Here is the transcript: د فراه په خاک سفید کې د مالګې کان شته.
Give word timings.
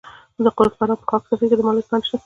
د 0.43 0.45
فراه 0.79 0.97
په 0.99 1.05
خاک 1.09 1.23
سفید 1.29 1.49
کې 1.51 1.57
د 1.57 1.61
مالګې 1.67 1.89
کان 1.89 2.01
شته. 2.07 2.17